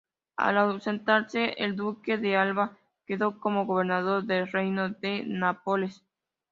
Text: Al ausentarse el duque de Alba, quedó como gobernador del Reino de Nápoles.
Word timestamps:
Al 0.35 0.57
ausentarse 0.57 1.53
el 1.63 1.75
duque 1.75 2.17
de 2.17 2.35
Alba, 2.35 2.75
quedó 3.05 3.39
como 3.39 3.67
gobernador 3.67 4.23
del 4.23 4.47
Reino 4.47 4.89
de 4.89 5.23
Nápoles. 5.27 6.01